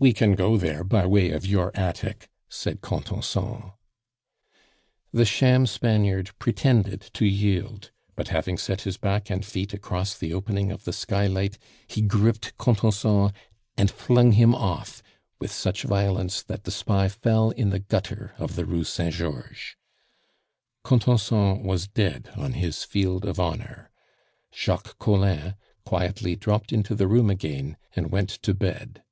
[0.00, 3.72] "We can go there by way of your attic," said Contenson.
[5.12, 10.32] The sham Spaniard pretended to yield; but, having set his back and feet across the
[10.32, 11.58] opening of the skylight,
[11.88, 13.32] he gripped Contenson
[13.76, 15.02] and flung him off
[15.40, 19.74] with such violence that the spy fell in the gutter of the Rue Saint Georges.
[20.84, 23.90] Contenson was dead on his field of honor;
[24.54, 29.02] Jacques Collin quietly dropped into the room again and went to bed.